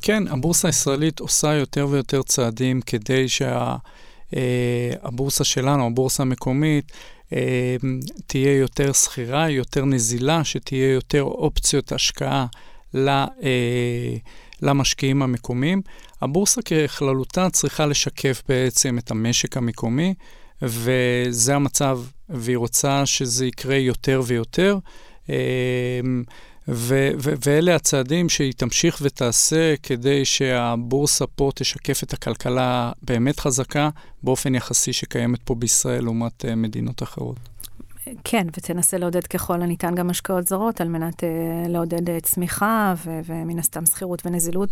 [0.02, 3.26] כן, הבורסה הישראלית עושה יותר ויותר צעדים כדי
[4.34, 6.92] שהבורסה שלנו, הבורסה המקומית,
[8.28, 12.46] תהיה יותר שכירה, יותר נזילה, שתהיה יותר אופציות השקעה
[14.62, 15.82] למשקיעים המקומיים.
[16.22, 20.14] הבורסה ככללותה צריכה לשקף בעצם את המשק המקומי,
[20.62, 24.78] וזה המצב, והיא רוצה שזה יקרה יותר ויותר.
[26.70, 33.90] ו- ו- ואלה הצעדים שהיא תמשיך ותעשה כדי שהבורסה פה תשקף את הכלכלה באמת חזקה
[34.24, 37.38] באופן יחסי שקיימת פה בישראל לעומת uh, מדינות אחרות.
[38.24, 43.20] כן, ותנסה לעודד ככל הניתן גם השקעות זרות על מנת uh, לעודד uh, צמיחה ו-
[43.26, 44.70] ומן הסתם שכירות ונזילות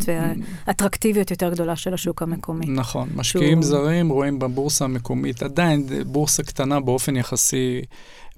[0.67, 2.65] ואטרקטיביות יותר גדולה של השוק המקומי.
[2.65, 3.71] נכון, משקיעים שהוא...
[3.71, 7.81] זרים רואים בבורסה המקומית עדיין בורסה קטנה באופן יחסי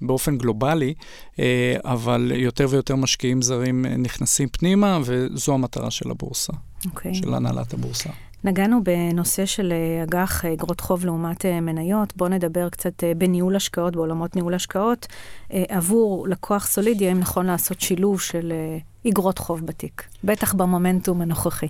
[0.00, 0.94] באופן גלובלי,
[1.38, 6.86] אה, אבל יותר ויותר משקיעים זרים נכנסים פנימה, וזו המטרה של הבורסה, okay.
[6.86, 7.14] אוקיי.
[7.14, 8.10] של הנהלת הבורסה.
[8.44, 12.16] נגענו בנושא של אה, אג"ח, אה, אגרות חוב לעומת מניות.
[12.16, 15.06] בואו נדבר קצת בניהול השקעות, בעולמות ניהול השקעות.
[15.50, 18.52] עבור לקוח סולידי, האם נכון לעשות שילוב של
[19.08, 20.02] אגרות חוב בתיק?
[20.24, 21.66] בטח במומנטום הנוכחי.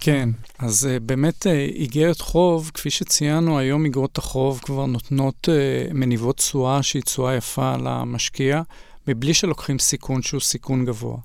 [0.00, 6.36] כן, אז uh, באמת איגרת חוב, כפי שציינו, היום איגרות החוב כבר נותנות uh, מניבות
[6.36, 8.62] תשואה שהיא תשואה יפה למשקיע,
[9.08, 11.16] מבלי שלוקחים סיכון שהוא סיכון גבוה.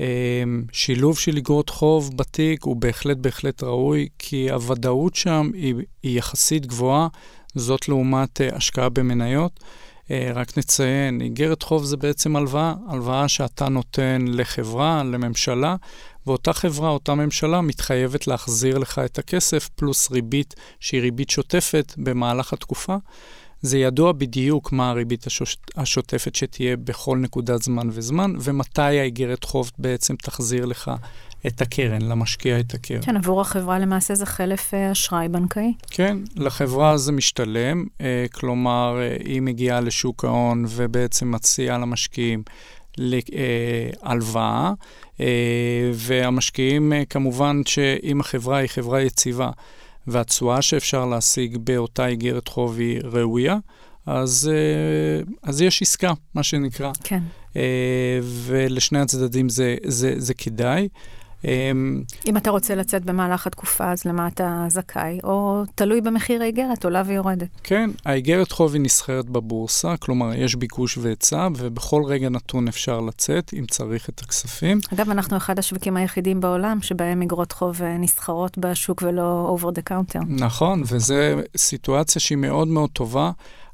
[0.00, 0.02] Uh,
[0.72, 6.66] שילוב של איגרות חוב בתיק הוא בהחלט בהחלט ראוי, כי הוודאות שם היא, היא יחסית
[6.66, 7.08] גבוהה,
[7.54, 9.60] זאת לעומת uh, השקעה במניות.
[9.60, 15.76] Uh, רק נציין, איגרת חוב זה בעצם הלוואה, הלוואה שאתה נותן לחברה, לממשלה,
[16.26, 22.52] ואותה חברה, אותה ממשלה, מתחייבת להחזיר לך את הכסף, פלוס ריבית שהיא ריבית שוטפת במהלך
[22.52, 22.96] התקופה.
[23.62, 25.26] זה ידוע בדיוק מה הריבית.
[25.76, 30.90] השוטפת שתהיה בכל נקודת זמן וזמן, ומתי האיגרת חוב בעצם תחזיר לך
[31.46, 33.02] את הקרן, למשקיע את הקרן.
[33.02, 35.72] כן, עבור החברה למעשה זה חלף אה, אשראי בנקאי.
[35.90, 42.42] כן, לחברה זה משתלם, אה, כלומר, אה, היא מגיעה לשוק ההון ובעצם מציעה למשקיעים
[42.98, 44.72] להלוואה,
[45.20, 49.50] אה, והמשקיעים, כמובן שאם החברה היא חברה יציבה
[50.06, 53.56] והתשואה שאפשר להשיג באותה איגרת חוב היא ראויה,
[54.06, 56.92] אז, אה, אז יש עסקה, מה שנקרא.
[57.04, 57.22] כן.
[58.22, 60.88] ולשני הצדדים זה, זה, זה כדאי.
[61.44, 65.18] אמ, אם אתה רוצה לצאת במהלך התקופה, אז למה אתה זכאי?
[65.24, 67.48] או תלוי במחיר האיגרת, עולה ויורדת.
[67.64, 73.54] כן, האיגרת חוב היא נסחרת בבורסה, כלומר, יש ביקוש והיצע, ובכל רגע נתון אפשר לצאת,
[73.58, 74.78] אם צריך את הכספים.
[74.94, 79.92] אגב, אנחנו אחד השווקים היחידים בעולם שבהם איגרות חוב אה, נסחרות בשוק ולא over the
[79.92, 80.24] counter.
[80.28, 81.14] נכון, וזו
[81.56, 83.30] סיטואציה שהיא מאוד מאוד טובה.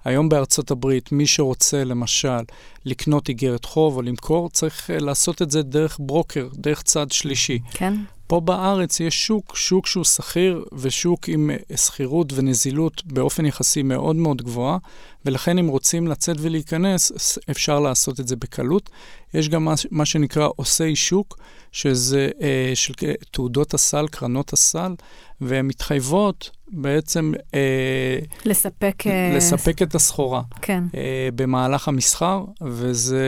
[0.07, 2.39] היום בארצות הברית, מי שרוצה למשל
[2.85, 7.59] לקנות איגרת חוב או למכור, צריך לעשות את זה דרך ברוקר, דרך צד שלישי.
[7.71, 7.95] כן.
[8.27, 14.43] פה בארץ יש שוק, שוק שהוא שכיר ושוק עם שכירות ונזילות באופן יחסי מאוד מאוד
[14.43, 14.79] גבוהה,
[15.25, 17.13] ולכן אם רוצים לצאת ולהיכנס,
[17.51, 18.91] אפשר לעשות את זה בקלות.
[19.35, 21.39] יש גם מה, מה שנקרא עושי שוק,
[21.73, 22.95] שזה אה, של
[23.31, 24.95] תעודות הסל, קרנות הסל,
[25.41, 27.33] והן מתחייבות בעצם...
[27.55, 29.07] אה, לספק...
[29.07, 30.43] אה, לספק את הסחורה.
[30.63, 30.85] כן.
[30.97, 33.25] אה, במהלך המסחר, וזה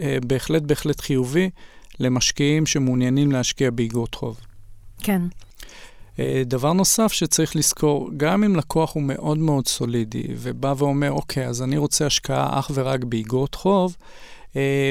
[0.00, 1.50] אה, בהחלט בהחלט חיובי.
[2.00, 4.40] למשקיעים שמעוניינים להשקיע באגרות חוב.
[4.98, 5.22] כן.
[6.18, 11.46] אה, דבר נוסף שצריך לזכור, גם אם לקוח הוא מאוד מאוד סולידי ובא ואומר, אוקיי,
[11.46, 13.96] אז אני רוצה השקעה אך ורק באגרות חוב,
[14.56, 14.90] אה,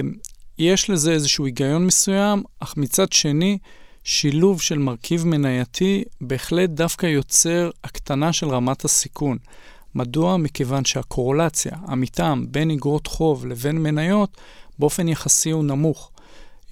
[0.57, 3.57] יש לזה איזשהו היגיון מסוים, אך מצד שני,
[4.03, 9.37] שילוב של מרכיב מנייתי בהחלט דווקא יוצר הקטנה של רמת הסיכון.
[9.95, 10.37] מדוע?
[10.37, 14.37] מכיוון שהקורולציה, המתאם בין אגרות חוב לבין מניות,
[14.79, 16.11] באופן יחסי הוא נמוך.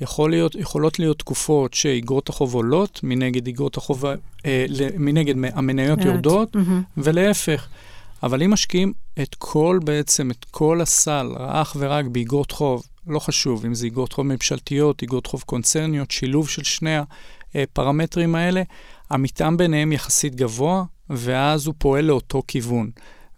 [0.04, 4.06] יכול להיות, יכולות להיות תקופות שאיגרות החוב עולות, מנגד איגרות החוב,
[4.46, 4.66] אה,
[4.98, 6.60] מנגד המניות יורדות, mm-hmm.
[6.98, 7.68] ולהפך.
[8.24, 13.66] אבל אם משקיעים את כל, בעצם, את כל הסל, אך ורק באיגרות חוב, לא חשוב
[13.66, 16.96] אם זה איגרות חוב ממשלתיות, איגרות חוב קונצרניות, שילוב של שני
[17.56, 18.62] הפרמטרים האלה,
[19.10, 22.90] המתאם ביניהם יחסית גבוה, ואז הוא פועל לאותו כיוון.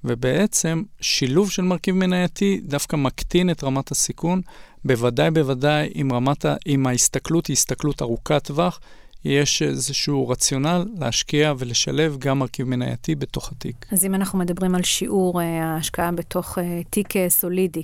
[0.06, 4.42] ובעצם שילוב של מרכיב מנייתי דווקא מקטין את רמת הסיכון,
[4.86, 8.80] בוודאי בוודאי אם, רמת ה, אם ההסתכלות היא הסתכלות ארוכת טווח,
[9.26, 13.86] יש איזשהו רציונל להשקיע ולשלב גם מרכיב מנייתי בתוך התיק.
[13.92, 17.82] אז אם אנחנו מדברים על שיעור uh, ההשקעה בתוך uh, תיק uh, סולידי,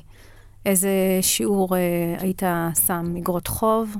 [0.65, 0.89] איזה
[1.21, 1.75] שיעור
[2.19, 2.43] היית
[2.87, 3.95] שם אגרות חוב?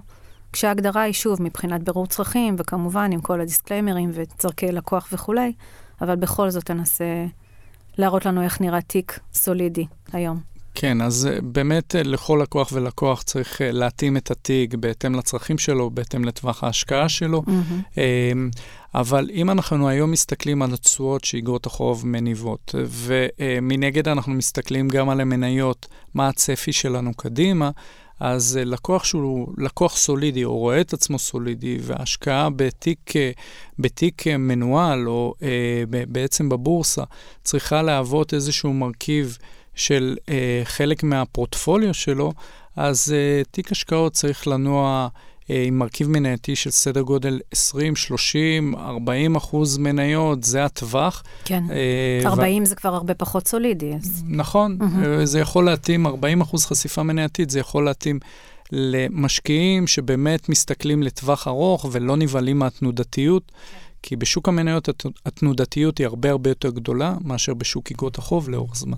[0.53, 5.53] כשההגדרה היא שוב מבחינת בירור צרכים, וכמובן עם כל הדיסקליימרים וצורכי לקוח וכולי,
[6.01, 7.25] אבל בכל זאת תנסה
[7.97, 10.51] להראות לנו איך נראה תיק סולידי היום.
[10.75, 15.57] כן, אז אה, באמת אה, לכל לקוח ולקוח צריך אה, להתאים את התיק בהתאם לצרכים
[15.57, 17.43] שלו, בהתאם לטווח ההשקעה שלו.
[17.47, 17.99] Mm-hmm.
[18.95, 25.21] אבל אם אנחנו היום מסתכלים על התשואות שאיגרות החוב מניבות, ומנגד אנחנו מסתכלים גם על
[25.21, 27.71] המניות, מה הצפי שלנו קדימה,
[28.23, 33.13] אז לקוח שהוא לקוח סולידי, או רואה את עצמו סולידי, וההשקעה בתיק,
[33.79, 35.33] בתיק מנוהל, או
[36.07, 37.03] בעצם בבורסה,
[37.43, 39.37] צריכה להוות איזשהו מרכיב
[39.75, 42.33] של אה, חלק מהפורטפוליו שלו,
[42.75, 45.07] אז אה, תיק השקעות צריך לנוע אה,
[45.49, 51.23] עם מרכיב מנייתי של סדר גודל 20, 30, 40 אחוז מניות, זה הטווח.
[51.45, 52.65] כן, אה, 40 ו...
[52.65, 53.93] זה כבר הרבה פחות סולידי.
[53.95, 54.23] אז...
[54.27, 55.25] נכון, mm-hmm.
[55.25, 58.19] זה יכול להתאים, 40 אחוז חשיפה מנייתית, זה יכול להתאים
[58.71, 63.51] למשקיעים שבאמת מסתכלים לטווח ארוך ולא נבהלים מהתנודתיות.
[64.03, 64.89] כי בשוק המניות
[65.25, 68.97] התנודתיות היא הרבה הרבה יותר גדולה מאשר בשוק איגרות החוב לאורך זמן.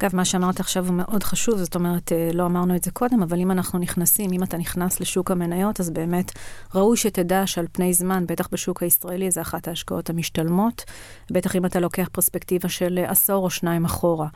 [0.00, 3.22] אגב, מה שאמרת עכשיו הוא מאוד חשוב, זאת אומרת, אה, לא אמרנו את זה קודם,
[3.22, 6.32] אבל אם אנחנו נכנסים, אם אתה נכנס לשוק המניות, אז באמת
[6.74, 10.84] ראוי שתדע שעל פני זמן, בטח בשוק הישראלי, זה אחת ההשקעות המשתלמות,
[11.30, 14.28] בטח אם אתה לוקח פרספקטיבה של עשור או שניים אחורה.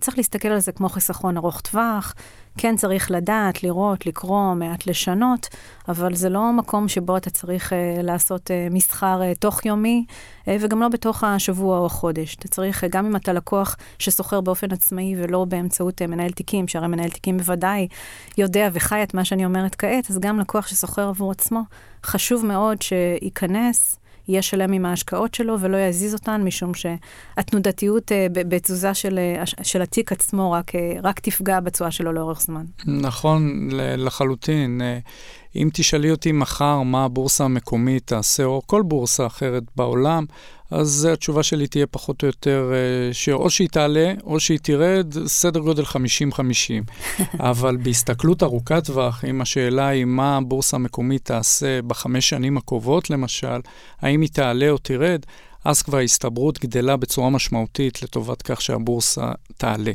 [0.00, 2.14] צריך להסתכל על זה כמו חיסכון ארוך טווח.
[2.58, 5.48] כן צריך לדעת, לראות, לקרוא, מעט לשנות,
[5.88, 10.48] אבל זה לא מקום שבו אתה צריך uh, לעשות uh, מסחר uh, תוך יומי, uh,
[10.60, 12.34] וגם לא בתוך השבוע או החודש.
[12.34, 16.68] אתה צריך, uh, גם אם אתה לקוח שסוחר באופן עצמאי ולא באמצעות uh, מנהל תיקים,
[16.68, 17.88] שהרי מנהל תיקים בוודאי
[18.38, 21.60] יודע וחי את מה שאני אומרת כעת, אז גם לקוח שסוחר עבור עצמו,
[22.06, 24.01] חשוב מאוד שייכנס.
[24.28, 29.82] יהיה שלם עם ההשקעות שלו ולא יזיז אותן, משום שהתנודתיות אה, בתזוזה של, אה, של
[29.82, 32.64] התיק עצמו רק, אה, רק תפגע בתשואה שלו לאורך זמן.
[32.86, 34.80] נכון, לחלוטין.
[35.56, 40.24] אם תשאלי אותי מחר מה הבורסה המקומית תעשה, או כל בורסה אחרת בעולם,
[40.70, 45.60] אז התשובה שלי תהיה פחות או יותר, אה, שאו שהיא תעלה או שהיא תרד, סדר
[45.60, 45.88] גודל 50-50.
[47.50, 53.60] אבל בהסתכלות ארוכת טווח, אם השאלה היא מה הבורסה המקומית תעשה בחמש שנים הקרובות, למשל,
[54.00, 55.26] האם היא תעלה או תרד,
[55.64, 59.92] אז כבר ההסתברות גדלה בצורה משמעותית לטובת כך שהבורסה תעלה.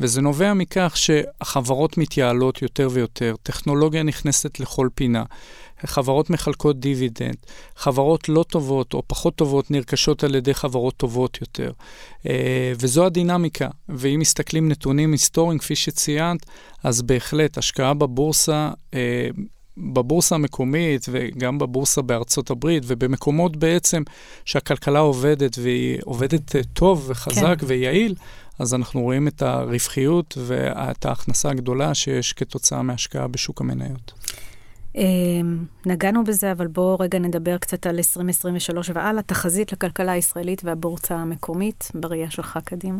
[0.00, 5.24] וזה נובע מכך שהחברות מתייעלות יותר ויותר, טכנולוגיה נכנסת לכל פינה,
[5.86, 7.36] חברות מחלקות דיבידנד,
[7.76, 11.72] חברות לא טובות או פחות טובות נרכשות על ידי חברות טובות יותר.
[12.26, 16.46] אה, וזו הדינמיקה, ואם מסתכלים נתונים היסטוריים, כפי שציינת,
[16.84, 19.28] אז בהחלט השקעה בבורסה אה,
[19.76, 24.02] בבורסה המקומית וגם בבורסה בארצות הברית ובמקומות בעצם
[24.44, 27.66] שהכלכלה עובדת והיא עובדת אה, טוב וחזק כן.
[27.66, 28.14] ויעיל,
[28.58, 34.12] אז אנחנו רואים את הרווחיות ואת ההכנסה הגדולה שיש כתוצאה מהשקעה בשוק המניות.
[34.96, 41.16] אמ, נגענו בזה, אבל בואו רגע נדבר קצת על 2023 והלאה, תחזית לכלכלה הישראלית והבורצה
[41.16, 42.98] המקומית, בראייה שלך קדימה.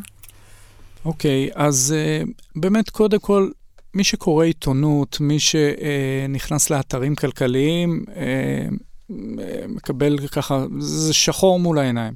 [1.05, 3.51] אוקיי, okay, אז uh, באמת, קודם כל,
[3.95, 9.11] מי שקורא עיתונות, מי שנכנס לאתרים כלכליים, uh,
[9.69, 12.15] מקבל ככה, זה שחור מול העיניים.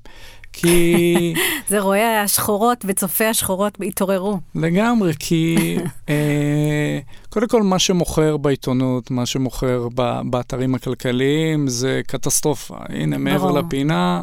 [0.53, 1.35] כי...
[1.69, 4.39] זה רואה השחורות וצופי השחורות התעוררו.
[4.55, 5.77] לגמרי, כי
[6.09, 9.89] אה, קודם כל מה שמוכר בעיתונות, מה שמוכר
[10.25, 12.77] באתרים הכלכליים, זה קטסטרופה.
[12.89, 14.23] הנה, מעבר לפינה,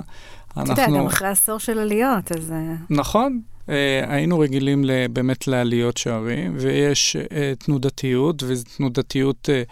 [0.58, 0.74] אנחנו...
[0.74, 2.52] אתה יודע, גם אחרי עשור של עליות, אז...
[2.52, 3.40] אה, נכון.
[3.66, 3.68] Uh,
[4.08, 9.70] היינו רגילים באמת לעליות שערים, ויש uh, תנודתיות, וזו תנודתיות uh,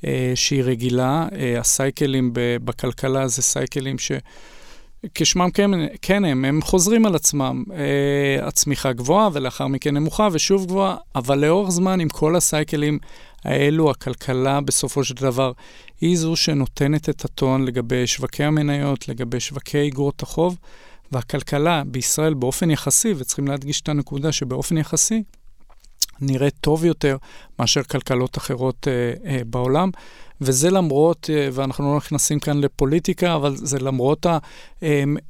[0.00, 1.26] uh, שהיא רגילה.
[1.30, 4.12] Uh, הסייקלים בכלכלה זה סייקלים ש...
[5.14, 5.70] כשמם כן,
[6.02, 7.64] כן הם, הם חוזרים על עצמם.
[7.72, 12.98] אה, הצמיחה גבוהה ולאחר מכן נמוכה ושוב גבוהה, אבל לאורך זמן עם כל הסייקלים
[13.44, 15.52] האלו, הכלכלה בסופו של דבר
[16.00, 20.56] היא זו שנותנת את הטון לגבי שווקי המניות, לגבי שווקי אגרות החוב,
[21.12, 25.22] והכלכלה בישראל באופן יחסי, וצריכים להדגיש את הנקודה שבאופן יחסי,
[26.20, 27.16] נראית טוב יותר
[27.58, 29.90] מאשר כלכלות אחרות אה, אה, בעולם.
[30.44, 34.26] וזה למרות, אה, ואנחנו לא נכנסים כאן לפוליטיקה, אבל זה למרות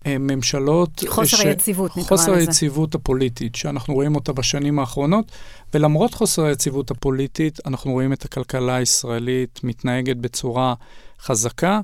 [0.05, 1.05] הממשלות...
[1.05, 1.41] אה, חוסר ש...
[1.41, 2.09] היציבות, נקרא לזה.
[2.09, 5.33] חוסר היציבות הפוליטית, שאנחנו רואים אותה בשנים האחרונות,
[5.75, 10.75] ולמרות חוסר היציבות הפוליטית, אנחנו רואים את הכלכלה הישראלית מתנהגת בצורה
[11.21, 11.81] חזקה,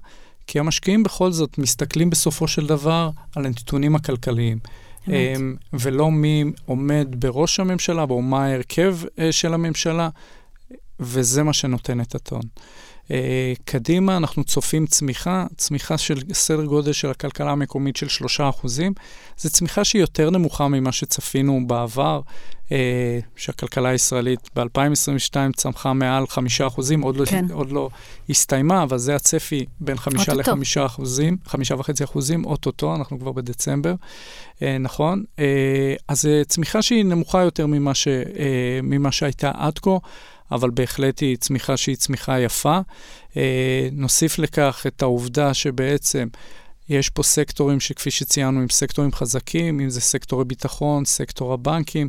[0.47, 4.59] כי המשקיעים בכל זאת מסתכלים בסופו של דבר על הנתונים הכלכליים.
[5.09, 10.09] אמ, ולא מי עומד בראש הממשלה, או מה ההרכב אה, של הממשלה,
[11.01, 12.43] וזה מה שנותן את הטון.
[13.11, 18.67] אה, קדימה אנחנו צופים צמיחה, צמיחה של סדר גודל של הכלכלה המקומית של 3%.
[19.39, 22.21] זו צמיחה שהיא יותר נמוכה ממה שצפינו בעבר,
[22.73, 27.45] אה, שהכלכלה הישראלית ב-2022 צמחה מעל 5%, עוד, לא כן.
[27.49, 27.89] לא, עוד לא
[28.29, 30.49] הסתיימה, אבל זה הצפי בין 5 ל-5
[31.47, 33.95] 5.5 אוטוטו, אנחנו כבר בדצמבר,
[34.63, 35.25] אה, נכון?
[36.09, 38.09] אז צמיחה שהיא נמוכה יותר ממה, ש,
[38.83, 39.97] ממה שהייתה עד כה.
[40.53, 42.79] אבל בהחלט היא צמיחה שהיא צמיחה יפה.
[43.37, 46.29] אה, נוסיף לכך את העובדה שבעצם
[46.89, 52.09] יש פה סקטורים שכפי שציינו, הם סקטורים חזקים, אם זה סקטורי ביטחון, סקטור הבנקים,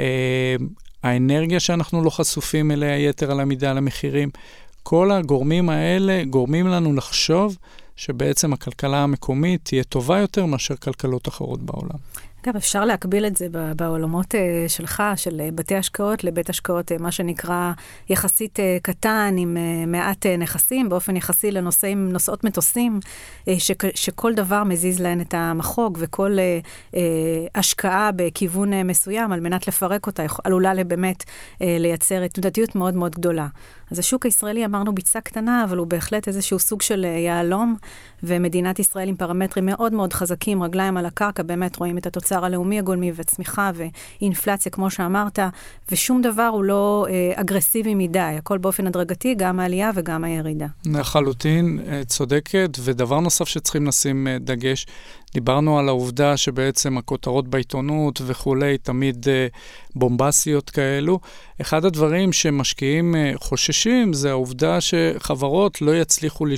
[0.00, 0.56] אה,
[1.02, 4.30] האנרגיה שאנחנו לא חשופים אליה יתר על המידה למחירים.
[4.82, 7.56] כל הגורמים האלה גורמים לנו לחשוב
[7.96, 11.98] שבעצם הכלכלה המקומית תהיה טובה יותר מאשר כלכלות אחרות בעולם.
[12.44, 17.02] אגב, אפשר להקביל את זה בעולמות uh, שלך, של uh, בתי השקעות, לבית השקעות, uh,
[17.02, 17.72] מה שנקרא
[18.08, 23.00] יחסית קטן, עם מעט נכסים, באופן יחסי לנוסעים, נוסעות מטוסים,
[23.94, 26.36] שכל דבר מזיז להן את המחוג, וכל
[27.54, 31.24] השקעה בכיוון מסוים, על מנת לפרק אותה, עלולה באמת
[31.60, 33.46] לייצר תנודתיות מאוד מאוד גדולה.
[33.90, 37.76] אז השוק הישראלי, אמרנו, ביצה קטנה, אבל הוא בהחלט איזשהו סוג של יהלום,
[38.22, 42.78] ומדינת ישראל עם פרמטרים מאוד מאוד חזקים, רגליים על הקרקע, באמת רואים את התוצר הלאומי
[42.78, 45.38] הגולמי וצמיחה ואינפלציה, כמו שאמרת,
[45.90, 50.66] ושום דבר הוא לא אה, אגרסיבי מדי, הכל באופן הדרגתי, גם העלייה וגם הירידה.
[50.86, 54.86] לחלוטין, אה, צודקת, ודבר נוסף שצריכים לשים אה, דגש,
[55.34, 59.56] דיברנו על העובדה שבעצם הכותרות בעיתונות וכולי תמיד uh,
[59.94, 61.20] בומבסיות כאלו.
[61.60, 66.50] אחד הדברים שמשקיעים uh, חוששים זה העובדה שחברות לא יצליחו, uh,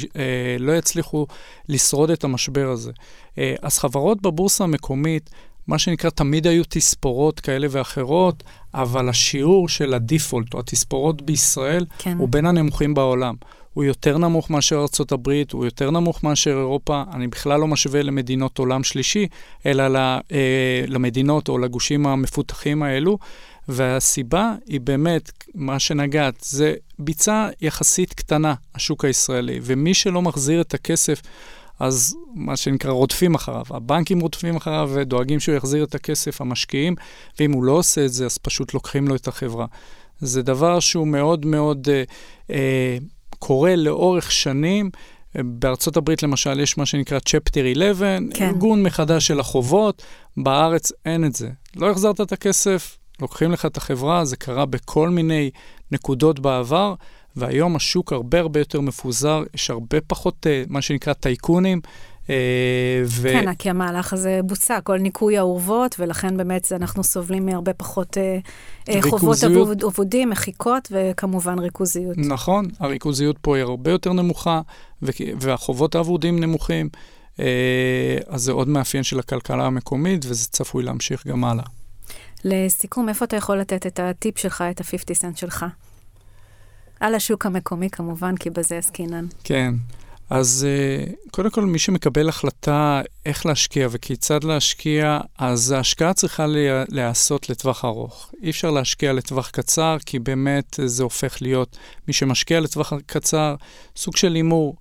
[0.58, 1.26] לא יצליחו
[1.68, 2.92] לשרוד את המשבר הזה.
[3.62, 5.30] אז חברות בבורסה המקומית,
[5.66, 8.42] מה שנקרא, תמיד היו תספורות כאלה ואחרות,
[8.74, 12.18] אבל השיעור של הדיפולט, או התספורות בישראל, כן.
[12.18, 13.34] הוא בין הנמוכים בעולם.
[13.74, 17.02] הוא יותר נמוך מאשר ארה"ב, הוא יותר נמוך מאשר אירופה.
[17.12, 19.26] אני בכלל לא משווה למדינות עולם שלישי,
[19.66, 19.98] אלא
[20.32, 23.18] אה, למדינות או לגושים המפותחים האלו.
[23.68, 30.74] והסיבה היא באמת, מה שנגעת, זה ביצה יחסית קטנה, השוק הישראלי, ומי שלא מחזיר את
[30.74, 31.22] הכסף,
[31.80, 33.64] אז מה שנקרא רודפים אחריו.
[33.70, 36.94] הבנקים רודפים אחריו ודואגים שהוא יחזיר את הכסף, המשקיעים,
[37.40, 39.66] ואם הוא לא עושה את זה, אז פשוט לוקחים לו את החברה.
[40.20, 42.02] זה דבר שהוא מאוד מאוד אה,
[42.50, 42.98] אה,
[43.42, 44.90] קורה לאורך שנים.
[45.34, 48.44] בארצות הברית למשל יש מה שנקרא Chapter 11, כן.
[48.44, 50.02] ארגון מחדש של החובות,
[50.36, 51.50] בארץ אין את זה.
[51.76, 55.50] לא החזרת את הכסף, לוקחים לך את החברה, זה קרה בכל מיני
[55.92, 56.94] נקודות בעבר,
[57.36, 61.80] והיום השוק הרבה הרבה יותר מפוזר, יש הרבה פחות אה, מה שנקרא טייקונים.
[62.30, 63.28] אה, ו...
[63.32, 68.38] כן, כי המהלך הזה בוצע, כל ניקוי האורוות, ולכן באמת אנחנו סובלים מהרבה פחות אה,
[68.88, 72.18] אה חובות עבוד, עבודים, מחיקות, וכמובן ריכוזיות.
[72.18, 74.60] נכון, הריכוזיות פה היא הרבה יותר נמוכה,
[75.40, 76.88] והחובות האבודים נמוכים,
[78.26, 81.64] אז זה עוד מאפיין של הכלכלה המקומית, וזה צפוי להמשיך גם הלאה.
[82.44, 85.66] לסיכום, איפה אתה יכול לתת את הטיפ שלך, את ה-50 סנט שלך?
[87.00, 89.26] על השוק המקומי כמובן, כי בזה עסקינן.
[89.44, 89.74] כן.
[90.34, 90.66] אז
[91.30, 96.46] קודם כל, מי שמקבל החלטה איך להשקיע וכיצד להשקיע, אז ההשקעה צריכה
[96.88, 98.32] להיעשות לטווח ארוך.
[98.42, 101.76] אי אפשר להשקיע לטווח קצר, כי באמת זה הופך להיות,
[102.08, 103.54] מי שמשקיע לטווח קצר,
[103.96, 104.76] סוג של הימור.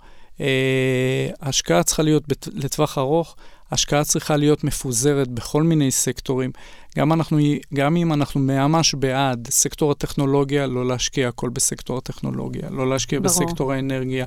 [1.42, 2.24] ההשקעה צריכה להיות
[2.54, 3.36] לטווח ארוך.
[3.72, 6.52] השקעה צריכה להיות מפוזרת בכל מיני סקטורים.
[6.98, 7.38] גם, אנחנו,
[7.74, 13.46] גם אם אנחנו ממש בעד סקטור הטכנולוגיה, לא להשקיע הכל בסקטור הטכנולוגיה, לא להשקיע ברור.
[13.46, 14.26] בסקטור האנרגיה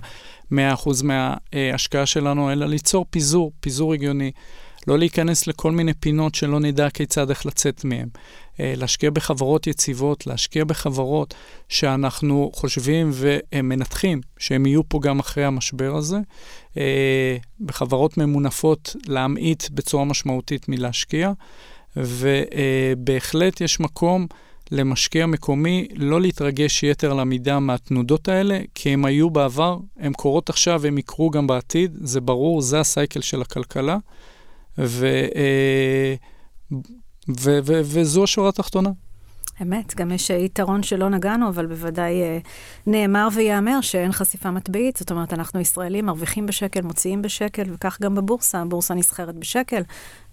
[0.53, 0.55] 100%
[1.05, 4.33] מההשקעה שלנו, אלא ליצור פיזור, פיזור הגיוני.
[4.89, 8.09] לא להיכנס לכל מיני פינות שלא נדע כיצד איך לצאת מהן.
[8.61, 11.35] אה, להשקיע בחברות יציבות, להשקיע בחברות
[11.69, 16.19] שאנחנו חושבים ומנתחים שהם יהיו פה גם אחרי המשבר הזה.
[16.77, 21.33] אה, בחברות ממונפות להמעיט בצורה משמעותית מלהשקיע,
[21.97, 24.27] ובהחלט יש מקום
[24.71, 30.87] למשקיע מקומי לא להתרגש יתר למידה מהתנודות האלה, כי הם היו בעבר, הם קורות עכשיו,
[30.87, 33.99] הם יקרו גם בעתיד, זה ברור, זה הסייקל של הכלכלה.
[34.79, 35.07] ו,
[35.37, 36.15] אה,
[37.29, 38.91] ו, ו, וזו השורה התחתונה.
[39.63, 42.39] אמת, גם יש יתרון שלא נגענו, אבל בוודאי אה,
[42.87, 44.97] נאמר וייאמר שאין חשיפה מטבעית.
[44.97, 48.61] זאת אומרת, אנחנו ישראלים מרוויחים בשקל, מוציאים בשקל, וכך גם בבורסה.
[48.61, 49.83] הבורסה נסחרת בשקל,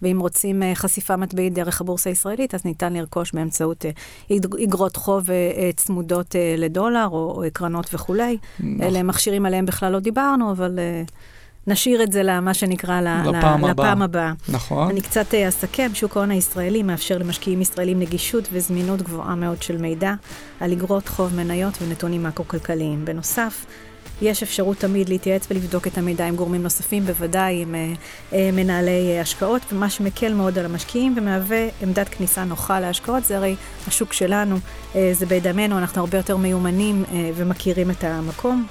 [0.02, 3.86] ואם רוצים אה, חשיפה מטבעית דרך הבורסה הישראלית, אז ניתן לרכוש באמצעות
[4.64, 5.30] אגרות חוב
[5.76, 8.38] צמודות לדולר, או, או קרנות וכולי.
[8.60, 8.82] נכון.
[8.82, 10.80] אלה מכשירים עליהם בכלל לא דיברנו, אבל...
[11.68, 14.34] נשאיר את זה למה שנקרא לפעם, לפעם הבאה.
[14.50, 14.90] נכון.
[14.90, 19.78] אני קצת אה, אסכם, שוק ההון הישראלי מאפשר למשקיעים ישראלים נגישות וזמינות גבוהה מאוד של
[19.78, 20.14] מידע
[20.60, 23.06] על אגרות חוב מניות ונתונים מקרו-כלכליים.
[23.06, 23.66] בנוסף,
[24.22, 27.94] יש אפשרות תמיד להתייעץ ולבדוק את המידע עם גורמים נוספים, בוודאי עם אה,
[28.34, 33.38] אה, מנהלי אה, השקעות, ומה שמקל מאוד על המשקיעים ומהווה עמדת כניסה נוחה להשקעות, זה
[33.38, 33.56] הרי
[33.88, 34.56] השוק שלנו,
[35.12, 37.04] זה בידמנו, אנחנו הרבה יותר מיומנים
[37.36, 38.68] ומכירים את המקום.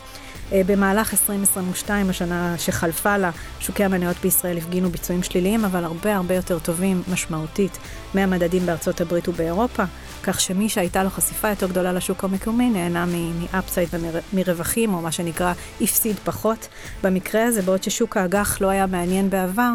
[0.53, 3.31] אה, במהלך 2022, השנה שחלפה לה,
[3.61, 7.79] שוקי המניות בישראל הפגינו ביצועים שליליים, אבל הרבה הרבה יותר טובים משמעותית
[8.15, 9.83] מהמדדים בארצות הברית ובאירופה,
[10.23, 13.89] כך שמי שהייתה לו חשיפה יותר גדולה לשוק המקומי נהנה מאפסייד
[14.33, 16.69] ומרווחים, או מה שנקרא הפסיד פחות.
[17.03, 19.73] במקרה הזה, בעוד ששוק האג"ח לא היה מעניין בעבר,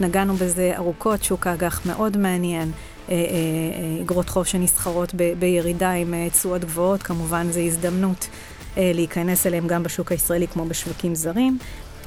[0.00, 2.72] נגענו בזה ארוכות, שוק האג"ח מאוד מעניין.
[4.02, 8.28] אגרות אה, אה, חוב שנסחרות בירידה עם תשואות גבוהות, כמובן זו הזדמנות
[8.76, 11.58] להיכנס אליהם גם בשוק הישראלי כמו בשווקים זרים,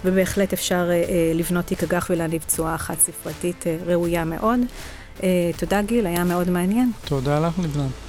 [0.06, 4.60] ובהחלט אפשר אה, אה, לבנות תיק אג"ח ולהניב תשואה חד ספרתית ראויה מאוד.
[5.58, 6.92] תודה גיל, היה מאוד מעניין.
[7.06, 8.09] תודה לך לבנת.